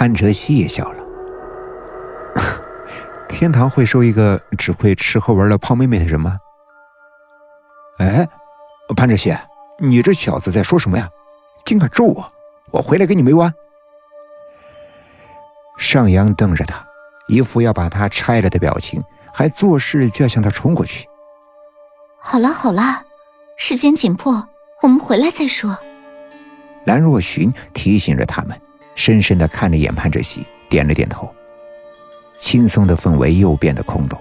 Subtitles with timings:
[0.00, 1.04] 潘哲熙也笑了。
[3.28, 6.38] 天堂会收一个只会吃喝玩乐胖妹妹的人吗？
[7.98, 8.26] 哎，
[8.96, 9.36] 潘哲熙，
[9.78, 11.06] 你这小子在说什么呀？
[11.66, 12.32] 竟敢咒我！
[12.70, 13.52] 我回来跟你没完！
[15.76, 16.82] 上扬瞪着他，
[17.28, 19.02] 一副要把他拆了的表情，
[19.34, 21.06] 还作势就要向他冲过去。
[22.18, 23.04] 好了好了，
[23.58, 24.48] 时间紧迫，
[24.80, 25.76] 我们回来再说。
[26.86, 28.58] 兰若寻提醒着他们，
[28.94, 31.28] 深深的看了眼潘哲熙，点了点头。
[32.38, 34.18] 轻松的氛围又变得空洞，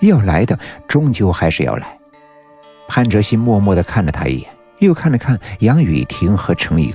[0.00, 1.98] 要来的终究还是要来。
[2.88, 6.94] 潘哲熙默默的看了他一眼，又看了看杨雨婷和程莹，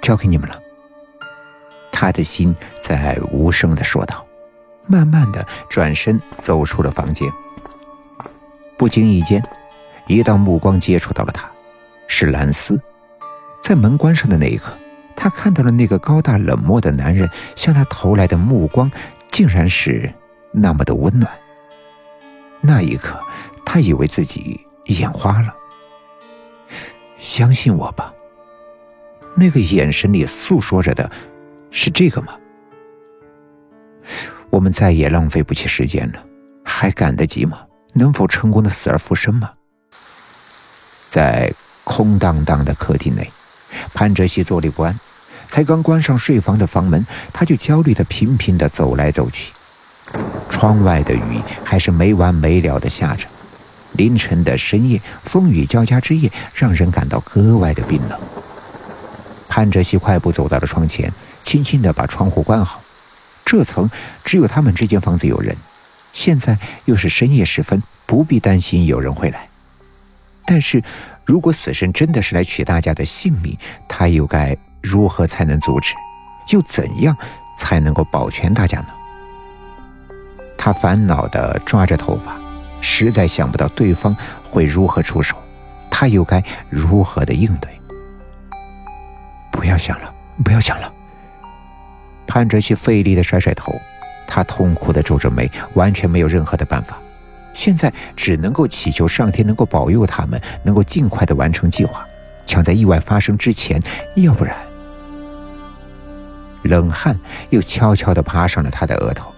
[0.00, 0.58] 交给你们了。
[1.92, 4.24] 他的心在无声的说道，
[4.86, 7.30] 慢慢的转身走出了房间。
[8.78, 9.42] 不经意间，
[10.06, 11.50] 一道目光接触到了他，
[12.08, 12.80] 是蓝斯。
[13.62, 14.72] 在门关上的那一刻，
[15.22, 18.90] 他看到了那个高大冷漠的男人向他投来的目光，
[19.30, 20.10] 竟然是
[20.50, 21.30] 那么的温暖。
[22.62, 23.20] 那一刻，
[23.62, 25.54] 他以为自己眼花了。
[27.18, 28.10] 相信我吧。
[29.36, 31.10] 那个眼神里诉说着的，
[31.70, 32.32] 是这个吗？
[34.48, 36.24] 我们再也浪费不起时间了，
[36.64, 37.60] 还赶得及吗？
[37.92, 39.50] 能否成功的死而复生吗？
[41.10, 41.52] 在
[41.84, 43.30] 空荡荡的客厅内，
[43.92, 44.98] 潘哲熙坐立不安。
[45.50, 49.52] 才刚关上睡房的房门，他就焦虑的频频的走来走去。
[50.48, 53.26] 窗外的雨还是没完没了的下着。
[53.92, 58.18] 凌晨的深夜，风雨交加之夜，让人感到格外的冰冷。
[59.48, 61.12] 潘哲熙快步走到了窗前，
[61.42, 62.80] 轻轻的把窗户关好。
[63.44, 63.90] 这层
[64.24, 65.56] 只有他们这间房子有人。
[66.12, 69.48] 现在又是深夜时分，不必担心有人会来。
[70.46, 70.82] 但是，
[71.24, 73.56] 如果死神真的是来取大家的性命，
[73.88, 75.94] 他又该如何才能阻止？
[76.48, 77.16] 又怎样
[77.56, 78.88] 才能够保全大家呢？
[80.58, 82.36] 他烦恼地抓着头发，
[82.80, 85.36] 实在想不到对方会如何出手，
[85.90, 87.70] 他又该如何的应对？
[89.50, 90.12] 不要想了，
[90.44, 90.92] 不要想了。
[92.26, 93.72] 潘哲熙费力地甩甩头。
[94.32, 96.96] 他痛苦的皱着眉，完全没有任何的办法，
[97.52, 102.06] 现在只能够祈求上天能够保佑他们，能够尽快的完成计划，
[102.46, 103.82] 抢在意外发生之前，
[104.14, 104.56] 要不然……
[106.62, 107.18] 冷汗
[107.50, 109.32] 又悄悄地爬上了他的额头，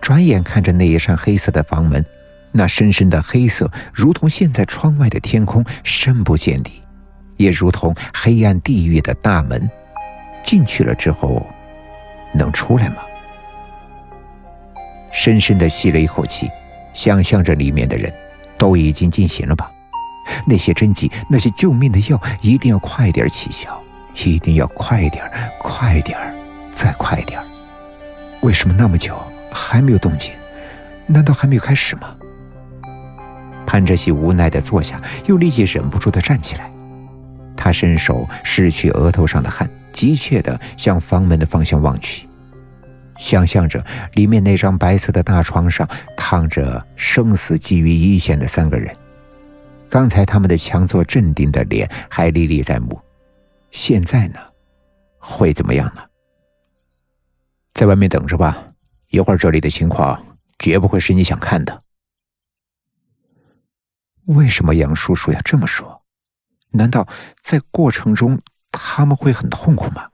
[0.00, 2.04] 转眼看着那一扇黑色的房门，
[2.50, 6.82] 那深深的黑色，如同现在窗外的天空，深不见底，
[7.36, 9.70] 也如同黑暗地狱的大门，
[10.42, 11.46] 进去了之后，
[12.32, 12.96] 能出来吗？
[15.12, 16.48] 深深的吸了一口气，
[16.94, 18.12] 想象着里面的人，
[18.56, 19.70] 都已经进行了吧？
[20.46, 23.78] 那些针剂，那些救命的药，一定要快点起效，
[24.24, 26.16] 一定要快点快点
[26.82, 27.40] 再快点
[28.40, 29.16] 为什么那么久
[29.52, 30.32] 还没有动静？
[31.06, 32.16] 难道还没有开始吗？
[33.64, 36.68] 潘哲熙无奈的坐下，又立即忍不住的站起来。
[37.56, 42.26] 他伸手拭去额头上的汗，急切的向房门的方向望去。
[43.16, 43.84] 想象着
[44.14, 48.92] 里面那张白色的大床上躺着生死寄于一线的三个人，
[49.88, 53.00] 刚才他们的强作镇定的脸还历历在目，
[53.70, 54.40] 现在呢，
[55.20, 56.02] 会怎么样呢？
[57.82, 58.56] 在外面等着吧，
[59.08, 60.24] 一会儿这里的情况
[60.56, 61.82] 绝不会是你想看的。
[64.26, 66.04] 为什么杨叔叔要这么说？
[66.70, 67.08] 难道
[67.42, 68.40] 在过程中
[68.70, 70.10] 他们会很痛苦吗？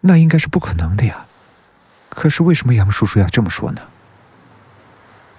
[0.00, 1.26] 那应该是不可能的呀。
[2.08, 3.80] 可是为什么杨叔叔要这么说呢？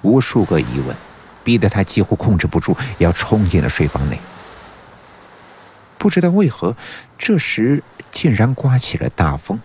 [0.02, 0.96] 无数个疑问，
[1.44, 4.18] 逼得他几乎控制不住，要冲进了睡房内。
[5.98, 6.78] 不知道为何，
[7.18, 9.60] 这时竟然刮起了大风，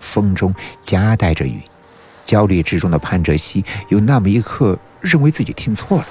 [0.00, 1.62] 风中夹带着雨。
[2.24, 6.06] 焦虑之中的潘哲熙有那么一刻认为自己听错了，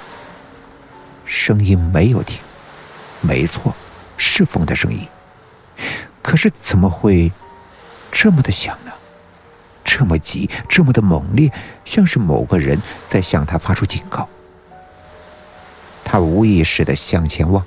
[1.25, 2.39] 声音没有停，
[3.21, 3.75] 没错，
[4.17, 5.07] 是风的声音。
[6.23, 7.31] 可是怎么会
[8.11, 8.91] 这么的响呢？
[9.83, 11.51] 这么急，这么的猛烈，
[11.85, 14.27] 像是某个人在向他发出警告。
[16.03, 17.63] 他无意识的向前望，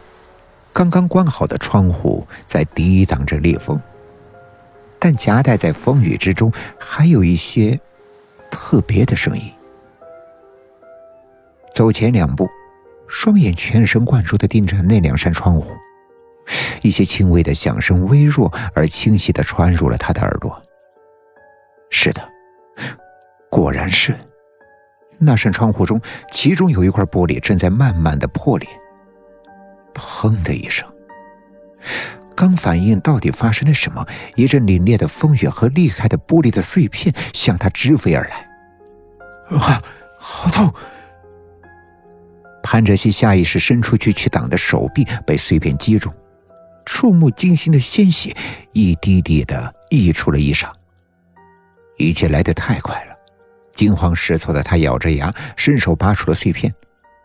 [0.73, 3.81] 刚刚关好的窗户在抵挡着烈风，
[5.01, 7.81] 但夹带在风雨之中，还有一些
[8.51, 9.51] 特别的声音。
[11.75, 12.49] 走前两步，
[13.09, 15.73] 双眼全神贯注的盯着那两扇窗户，
[16.83, 20.61] 一些轻微的响声，微弱而清晰的传入了他的耳朵。
[21.89, 22.21] 是的，
[23.49, 24.15] 果然是。
[25.19, 26.01] 那扇窗户中，
[26.31, 28.69] 其中有一块玻璃正在慢慢的破裂。
[29.95, 30.89] 砰的一声，
[32.41, 39.59] 刚反应到底发生了什么，一阵凛冽的风雨和厉害的玻璃的碎片向他直飞而来。
[39.59, 39.83] 啊，
[40.19, 40.73] 好痛！
[42.63, 46.11] 潘哲熙下意识伸出去去挡的手臂被碎片击中，
[46.87, 48.35] 触目惊心的鲜血
[48.73, 50.67] 一滴滴的溢出了衣裳。
[51.99, 53.15] 一切来得太快了，
[53.75, 56.73] 惊慌失措的他咬着牙，伸手拔出了碎片，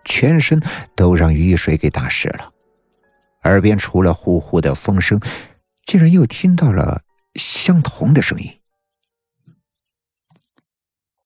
[0.03, 0.61] 全身
[0.93, 2.51] 都让雨水给打湿了。
[3.45, 5.19] 耳边除了呼呼的风声，
[5.85, 7.01] 竟然又听到了
[7.35, 8.51] 相同的声音。